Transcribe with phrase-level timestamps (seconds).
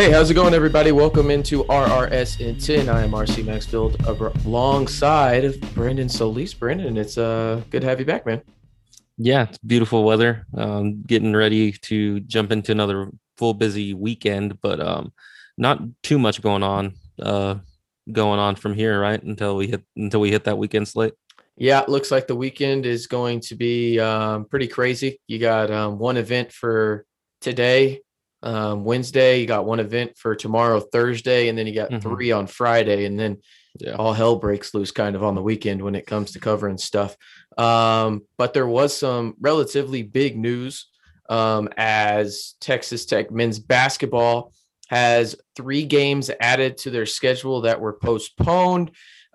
[0.00, 0.92] Hey, how's it going, everybody?
[0.92, 2.88] Welcome into RRS in 10.
[2.88, 4.00] I am RC Maxfield
[4.46, 6.54] alongside of Brandon Solis.
[6.54, 8.40] Brandon, it's uh, good to have you back, man.
[9.18, 10.46] Yeah, it's beautiful weather.
[10.56, 15.12] Um, getting ready to jump into another full busy weekend, but um,
[15.58, 16.94] not too much going on.
[17.20, 17.56] Uh,
[18.10, 19.22] going on from here, right?
[19.22, 21.12] Until we hit until we hit that weekend slate.
[21.58, 25.20] Yeah, it looks like the weekend is going to be um, pretty crazy.
[25.26, 27.04] You got um, one event for
[27.42, 28.00] today,
[28.42, 29.40] um, Wednesday.
[29.40, 32.00] You got one event for tomorrow, Thursday, and then you got mm-hmm.
[32.00, 33.38] three on Friday, and then
[33.78, 33.92] yeah.
[33.92, 37.16] all hell breaks loose kind of on the weekend when it comes to covering stuff.
[37.58, 40.86] Um, but there was some relatively big news
[41.28, 44.52] um, as Texas Tech men's basketball
[44.88, 48.90] has three games added to their schedule that were postponed.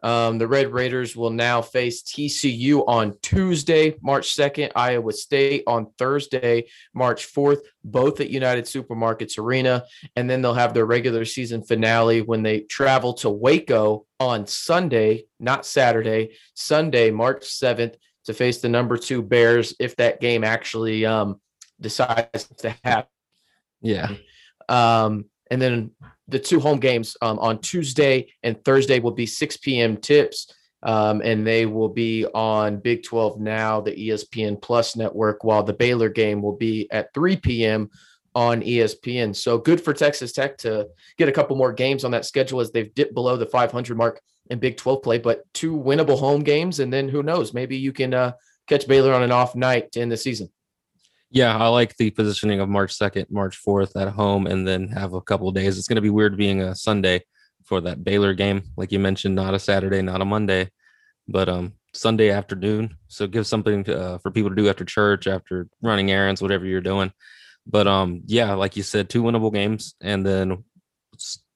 [0.06, 5.88] Um, the Red Raiders will now face TCU on Tuesday, March 2nd, Iowa State on
[5.98, 9.84] Thursday, March 4th, both at United Supermarkets Arena.
[10.16, 15.24] And then they'll have their regular season finale when they travel to Waco on Sunday,
[15.40, 21.04] not Saturday, Sunday, March 7th, to face the number two Bears if that game actually
[21.08, 21.42] um,
[21.82, 23.10] decides to happen.
[23.82, 24.12] Yeah.
[24.70, 25.92] Um, and then
[26.28, 29.98] the two home games um, on Tuesday and Thursday will be 6 p.m.
[29.98, 30.54] tips.
[30.84, 35.74] Um, and they will be on Big 12 now, the ESPN Plus network, while the
[35.74, 37.90] Baylor game will be at 3 p.m.
[38.36, 39.36] on ESPN.
[39.36, 40.88] So good for Texas Tech to
[41.18, 44.22] get a couple more games on that schedule as they've dipped below the 500 mark
[44.52, 46.80] in Big 12 play, but two winnable home games.
[46.80, 48.34] And then who knows, maybe you can uh,
[48.68, 50.50] catch Baylor on an off night to end the season.
[51.32, 55.14] Yeah, I like the positioning of March 2nd, March 4th at home, and then have
[55.14, 55.78] a couple of days.
[55.78, 57.24] It's going to be weird being a Sunday
[57.66, 60.70] for that Baylor game, like you mentioned, not a Saturday, not a Monday,
[61.28, 62.98] but um Sunday afternoon.
[63.08, 66.66] So give something to, uh, for people to do after church, after running errands, whatever
[66.66, 67.12] you're doing.
[67.66, 70.64] But um yeah, like you said, two winnable games, and then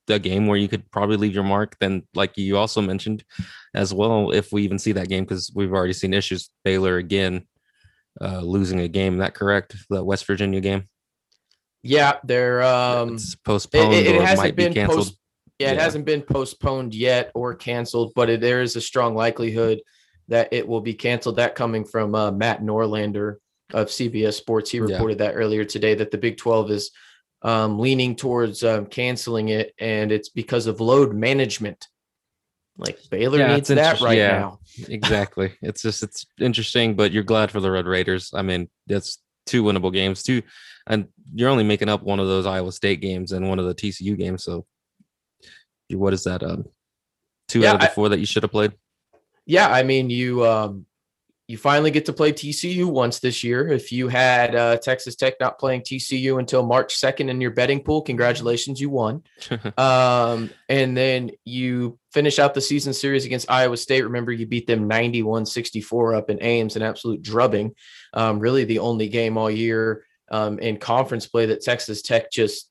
[0.07, 1.77] the game where you could probably leave your mark.
[1.79, 3.23] Then, like you also mentioned
[3.75, 7.45] as well, if we even see that game, because we've already seen issues, Baylor again
[8.21, 9.17] uh, losing a game.
[9.17, 9.75] That correct?
[9.89, 10.85] The West Virginia game.
[11.81, 15.17] Yeah, they're um, it's postponed it, it, it hasn't been be post,
[15.59, 19.15] yeah, yeah, it hasn't been postponed yet or canceled, but it, there is a strong
[19.15, 19.81] likelihood
[20.27, 21.37] that it will be canceled.
[21.37, 23.37] That coming from uh, Matt Norlander
[23.73, 25.27] of CBS Sports, he reported yeah.
[25.27, 26.91] that earlier today that the Big Twelve is
[27.41, 31.87] um, leaning towards um, canceling it, and it's because of load management.
[32.79, 34.59] Like Baylor yeah, needs that right yeah, now.
[34.87, 35.51] exactly.
[35.61, 38.31] It's just it's interesting, but you're glad for the Red Raiders.
[38.33, 40.41] I mean, that's two winnable games, two,
[40.87, 43.75] and you're only making up one of those Iowa State games and one of the
[43.75, 44.45] TCU games.
[44.45, 44.65] So,
[45.91, 46.41] what is that?
[46.41, 46.69] Um,
[47.49, 48.71] two yeah, out of the four that you should have played.
[49.45, 50.85] Yeah, I mean, you um,
[51.49, 53.69] you finally get to play TCU once this year.
[53.69, 57.81] If you had uh, Texas Tech not playing TCU until March 2nd in your betting
[57.81, 59.23] pool, congratulations, you won.
[59.79, 64.03] um, and then you finish out the season series against Iowa State.
[64.03, 67.73] Remember, you beat them 91 64 up in Ames, an absolute drubbing.
[68.13, 72.69] Um, really, the only game all year um, in conference play that Texas Tech just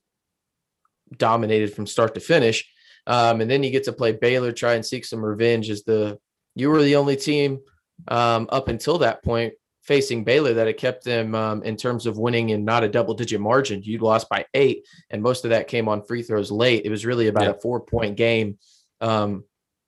[1.16, 2.64] dominated from start to finish.
[3.08, 6.20] Um, and then you get to play Baylor, try and seek some revenge as the
[6.54, 7.58] you were the only team
[8.06, 12.18] um, up until that point facing Baylor that had kept them um, in terms of
[12.18, 13.82] winning in not a double digit margin.
[13.82, 16.84] You'd lost by eight, and most of that came on free throws late.
[16.84, 17.50] It was really about yeah.
[17.50, 18.58] a four point game,
[19.00, 19.44] um,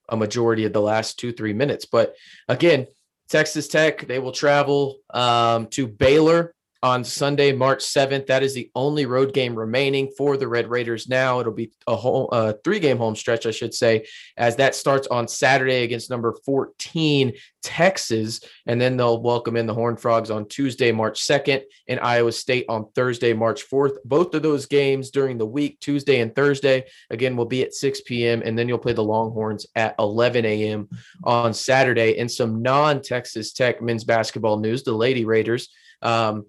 [0.09, 1.85] a majority of the last two, three minutes.
[1.85, 2.15] But
[2.49, 2.87] again,
[3.29, 8.27] Texas Tech, they will travel um, to Baylor on Sunday, March 7th.
[8.27, 11.39] That is the only road game remaining for the Red Raiders now.
[11.39, 14.07] It'll be a whole uh, three game home stretch, I should say,
[14.39, 18.41] as that starts on Saturday against number 14, Texas.
[18.67, 22.65] And then they'll welcome in the Horned Frogs on Tuesday, March 2nd, and Iowa State
[22.71, 23.97] on Thursday, March 4th.
[24.07, 28.01] Both of those games during the week, Tuesday and Thursday, again, will be at 6
[28.03, 28.41] p.m.
[28.43, 30.89] And then you'll play the Longhorns at 11 a.m.
[31.25, 32.19] on Saturday.
[32.19, 35.69] And some non Texas Tech men's basketball news the Lady Raiders.
[36.01, 36.47] Um,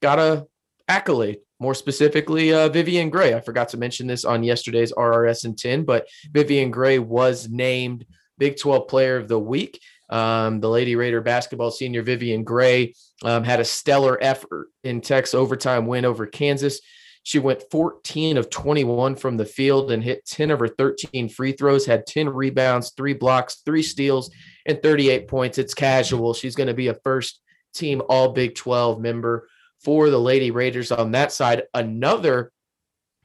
[0.00, 0.46] got a
[0.88, 1.38] accolade.
[1.58, 3.34] More specifically, uh, Vivian Gray.
[3.34, 8.04] I forgot to mention this on yesterday's RRS and 10, but Vivian Gray was named
[8.36, 9.80] Big 12 Player of the Week.
[10.10, 12.94] Um, the Lady Raider basketball senior Vivian Gray
[13.24, 16.80] um, had a stellar effort in Tech's overtime win over Kansas.
[17.22, 21.52] She went 14 of 21 from the field and hit 10 of her 13 free
[21.52, 24.30] throws, had 10 rebounds, three blocks, three steals,
[24.64, 25.58] and 38 points.
[25.58, 26.34] It's casual.
[26.34, 27.40] She's going to be a first
[27.74, 29.48] team All Big 12 member
[29.80, 31.64] for the Lady Raiders on that side.
[31.74, 32.52] Another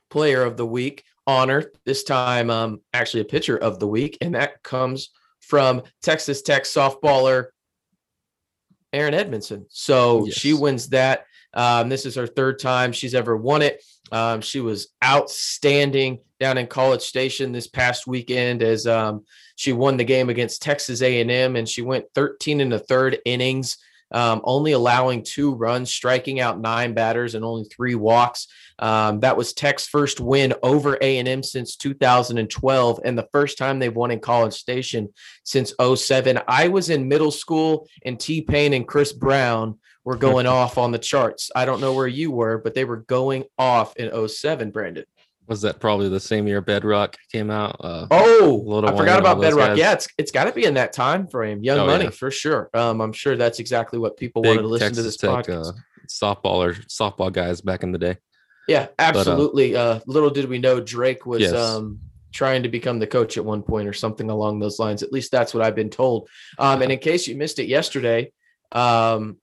[0.09, 4.35] player of the week honor, this time um, actually a pitcher of the week, and
[4.35, 5.09] that comes
[5.39, 7.47] from Texas Tech softballer
[8.93, 9.65] Erin Edmoundson.
[9.69, 10.35] So yes.
[10.35, 11.25] she wins that.
[11.53, 13.83] Um, this is her third time she's ever won it.
[14.11, 19.25] Um, she was outstanding down in College Station this past weekend as um,
[19.55, 23.77] she won the game against Texas A&M, and she went 13 in the third innings,
[24.11, 28.47] um, only allowing two runs, striking out nine batters and only three walks.
[28.79, 33.95] Um, that was Tech's first win over A&M since 2012 and the first time they've
[33.95, 35.09] won in College Station
[35.43, 36.39] since 07.
[36.47, 40.99] I was in middle school and T-Pain and Chris Brown were going off on the
[40.99, 41.51] charts.
[41.55, 45.05] I don't know where you were, but they were going off in 07, Brandon.
[45.51, 47.75] Was that probably the same year Bedrock came out?
[47.81, 49.71] Uh, oh, I forgot about Bedrock.
[49.71, 49.77] guys.
[49.77, 51.61] Yeah, it's it's got to be in that time frame.
[51.61, 52.09] Young Oh, Money yeah.
[52.11, 52.69] for sure.
[52.73, 55.29] Um, I'm sure that's exactly what people big wanted to listen to Texas this Tech
[55.47, 55.67] podcast.
[55.67, 55.71] uh,
[56.07, 58.15] softballer softball guys back in the day.
[58.69, 59.75] Yeah, absolutely.
[59.75, 61.53] uh, little did we know Drake was Yes.
[61.53, 61.99] um,
[62.31, 65.03] trying to become the coach at one point or something along those lines.
[65.03, 66.29] At least that's what I've been told.
[66.59, 68.31] Um, and in case you missed it yesterday,
[68.71, 69.35] um,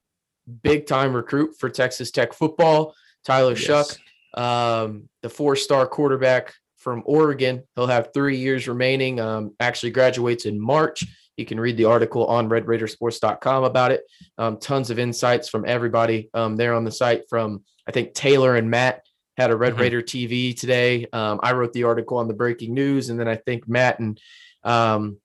[0.62, 2.94] big time recruit for Texas Tech football,
[3.26, 3.98] Tyler Shough, Yes.
[4.34, 7.62] Um, the four star quarterback from Oregon.
[7.74, 9.20] He'll have three years remaining.
[9.20, 11.04] Um, actually graduates in March.
[11.36, 14.02] You can read the article on RedRaidersports.com about it.
[14.38, 17.28] Um, tons of insights from everybody um, there on the site.
[17.28, 19.02] From I think Taylor and Matt
[19.36, 19.78] had a Red Mhm.
[19.78, 21.06] Raider TV today.
[21.12, 24.20] Um, I wrote the article on the breaking news, and then I think Matt and
[24.64, 25.18] um,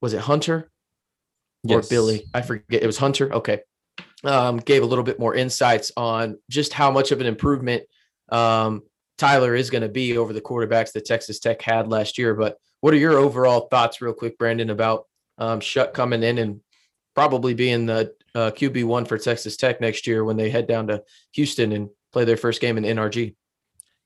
[0.00, 0.70] was it Hunter
[1.68, 2.24] or Billy?
[2.32, 2.82] I forget.
[2.82, 3.32] It was Hunter.
[3.32, 3.60] Okay.
[4.24, 7.82] Um, gave a little bit more insights on just how much of an improvement
[8.32, 8.82] um,
[9.18, 12.34] Tyler is going to be over the quarterbacks that Texas Tech had last year.
[12.34, 15.06] But what are your overall thoughts, real quick, Brandon, about
[15.38, 16.60] um, Shough coming in and
[17.14, 20.86] probably being the uh, QB one for Texas Tech next year when they head down
[20.86, 23.34] to Houston and play their first game in NRG?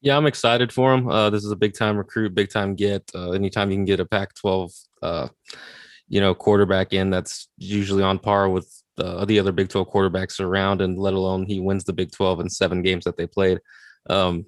[0.01, 1.09] Yeah, I'm excited for him.
[1.09, 3.09] Uh, this is a big time recruit, big time get.
[3.15, 5.29] Uh, anytime you can get a Pac-12, uh,
[6.09, 10.81] you know, quarterback in, that's usually on par with the other Big 12 quarterbacks around,
[10.81, 13.61] and let alone he wins the Big 12 in seven games that they played.
[14.09, 14.47] Um,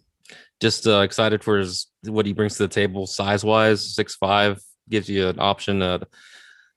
[0.60, 4.60] just uh, excited for his what he brings to the table, size wise, six five
[4.88, 5.82] gives you an option.
[5.82, 5.98] Uh,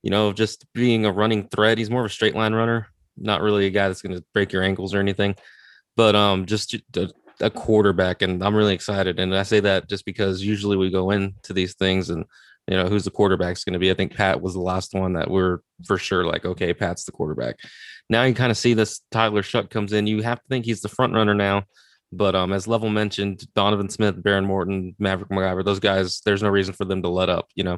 [0.02, 1.78] you know, just being a running threat.
[1.78, 2.88] He's more of a straight line runner,
[3.18, 5.36] not really a guy that's going to break your ankles or anything,
[5.96, 7.10] but um, just a,
[7.42, 9.20] a quarterback, and I'm really excited.
[9.20, 12.26] And I say that just because usually we go into these things and
[12.68, 13.92] you know who's the quarterback's going to be.
[13.92, 17.12] I think Pat was the last one that we're for sure like, okay, Pat's the
[17.12, 17.58] quarterback.
[18.10, 20.08] Now you kind of see this Tyler Shough comes in.
[20.08, 21.64] You have to think he's the front runner now.
[22.12, 26.50] But um, as Level mentioned, Donovan Smith, Behren Morton, Maverick McIver, those guys, there's no
[26.50, 27.48] reason for them to let up.
[27.56, 27.78] You know,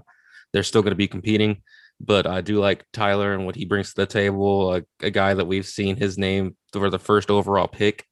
[0.53, 1.61] they're still going to be competing.
[1.99, 4.73] But I do like Tyler and what he brings to the table.
[4.73, 8.05] A, a guy that we've seen his name for the first overall pick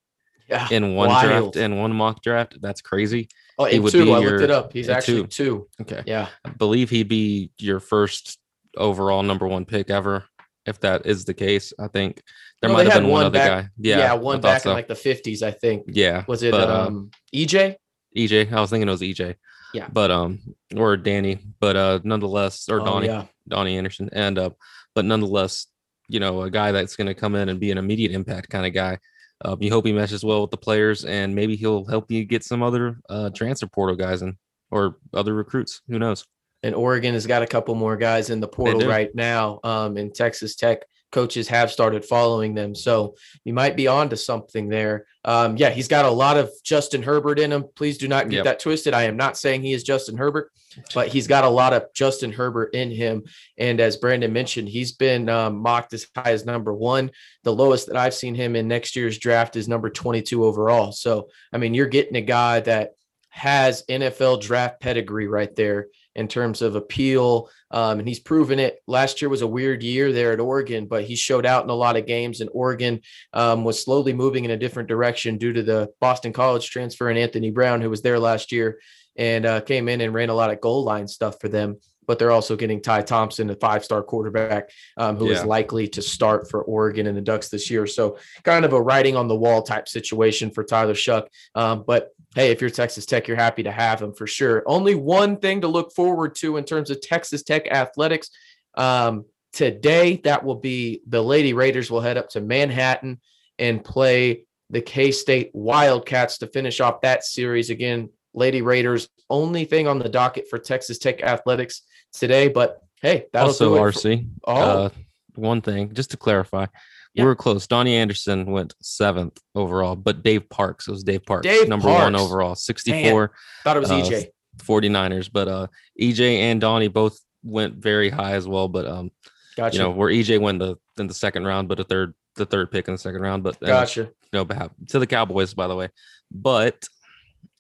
[0.48, 0.68] Yeah.
[0.70, 1.54] in one Wild.
[1.54, 2.58] draft and one mock draft.
[2.62, 3.30] That's crazy.
[3.58, 4.06] Oh, he would two.
[4.06, 4.74] be I looked it up.
[4.74, 5.28] He's actually two.
[5.28, 5.68] two.
[5.82, 6.04] Okay.
[6.06, 6.28] Yeah.
[6.46, 8.38] I believe he'd be your first
[8.78, 10.26] overall number one pick ever.
[10.66, 12.22] If that is the case, I think
[12.62, 13.70] there No, might have been one one other back- guy.
[13.78, 13.98] Yeah.
[14.00, 14.70] Yeah, one back so.
[14.72, 15.86] in like the 50s, I think.
[15.88, 16.26] yeah.
[16.28, 17.76] Was it but, uh, um, EJ?
[18.16, 18.52] EJ?
[18.52, 19.36] I was thinking it was EJ.
[19.74, 19.88] Yeah.
[19.92, 20.40] But um,
[20.76, 23.26] or Danny, but uh, nonetheless, or Oh, Donnie, yeah.
[23.48, 24.50] Donnie Anderson, and uh,
[24.96, 25.68] but nonetheless,
[26.08, 28.66] you know, a guy that's going to come in and be an immediate impact kind
[28.66, 28.98] of guy.
[29.46, 32.44] Uh, you hope he meshes well with the players, and maybe he'll help you get
[32.44, 34.36] some other uh, transfer portal guys and
[34.72, 35.82] or other recruits.
[35.88, 36.26] Who knows?
[36.64, 39.60] And Oregon has got a couple more guys in the portal right now.
[39.64, 44.18] Um, and Texas Tech coaches have started following them, so you might be on to
[44.18, 45.06] something there.
[45.26, 47.66] Um, yeah, he's got a lot of Justin Herbert in him.
[47.76, 48.46] Please do not get Yep.
[48.46, 48.94] that twisted.
[48.94, 50.52] I am not saying he is Justin Herbert,
[50.94, 53.24] but he's got a lot of Justin Herbert in him.
[53.58, 57.10] And as Brandon mentioned, he's been um, mocked as high as number one.
[57.44, 60.92] The lowest that I've seen him in next year's draft is number 22 overall.
[60.92, 62.92] So, I mean, you're getting a guy that
[63.30, 65.88] has NFL draft pedigree right there
[66.20, 67.50] in terms of appeal.
[67.72, 68.80] Um, and he's proven it.
[68.88, 71.76] Last year was a weird year there at Oregon, but he showed out in a
[71.76, 72.42] lot of games.
[72.42, 73.02] And Oregon
[73.34, 77.18] um, was slowly moving in a different direction due to the Boston College transfer and
[77.18, 78.80] Anthony Brown, who was there last year
[79.16, 81.78] and uh, came in and ran a lot of goal line stuff for them.
[82.06, 85.46] But they're also getting Ty Thompson, a five star quarterback, um, who is Yeah.
[85.46, 87.86] likely to start for Oregon and the Ducks this year.
[87.86, 91.28] So, kind of a writing on the wall type situation for Tyler Shough.
[91.54, 94.64] Um, but hey, if you're Texas Tech, you're happy to have him for sure.
[94.66, 98.30] Only one thing to look forward to in terms of Texas Tech athletics.
[98.76, 103.20] Um, today, that will be the Lady Raiders will head up to Manhattan
[103.58, 107.70] and play the K State Wildcats to finish off that series.
[107.70, 111.82] Again, Lady Raiders, only thing on the docket for Texas Tech athletics
[112.14, 112.48] today.
[112.48, 114.30] But hey, that'll also, do it for- RC.
[114.46, 114.56] Oh.
[114.56, 114.90] Uh,
[115.36, 116.66] one thing, just to clarify,
[117.14, 117.24] Yeah.
[117.24, 117.66] we were close.
[117.66, 122.16] Donnie Anderson went seventh overall, but Dave Parks it was Dave Parks, Dave number one
[122.16, 123.32] overall, 64
[123.64, 124.28] thought it was uh, EJ.
[124.58, 125.30] 49ers.
[125.32, 125.68] But uh,
[126.00, 128.68] EJ and Donnie both went very high as well.
[128.68, 129.12] But um,
[129.56, 129.78] Gotcha.
[129.78, 132.72] you know, where EJ went the in the second round, but a third the third
[132.72, 133.44] pick in the second round.
[133.44, 134.12] But gotcha.
[134.32, 135.90] no bad to the Cowboys, by the way.
[136.32, 136.88] But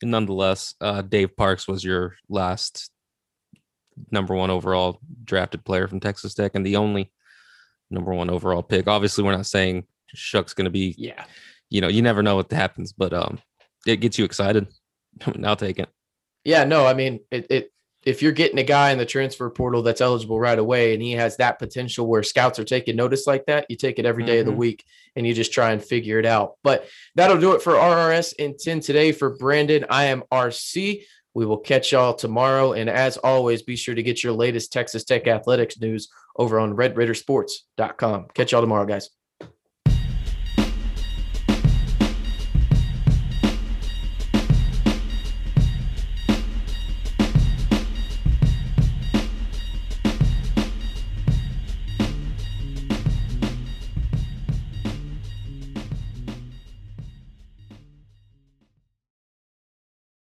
[0.01, 2.91] nonetheless, uh, Dave Parks was your last
[4.11, 7.11] number one overall drafted player from Texas Tech and the only
[7.89, 8.87] number one overall pick.
[8.87, 11.23] Obviously, we're not saying Shough's going to be, Yeah.
[11.69, 13.39] you know, you never know what happens, but um,
[13.85, 14.67] it gets you excited.
[15.43, 15.89] I'll take it.
[16.45, 17.71] Yeah, no, I mean, it, it
[18.05, 21.11] if you're getting a guy in the transfer portal that's eligible right away and he
[21.11, 24.39] has that potential where scouts are taking notice like that, you take it every day
[24.39, 24.57] of the Mhm.
[24.57, 24.85] week
[25.17, 26.53] and you just try and figure it out.
[26.63, 29.85] But that'll do it for RRS in 10 today for Brandon.
[29.89, 31.03] I am RC.
[31.33, 32.73] We will catch y'all tomorrow.
[32.73, 36.75] And as always, be sure to get your latest Texas Tech athletics news over on
[36.75, 38.27] redraidersports.com.
[38.33, 39.09] Catch y'all tomorrow, guys.